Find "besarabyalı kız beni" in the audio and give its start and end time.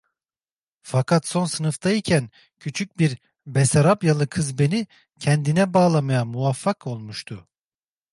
3.47-4.87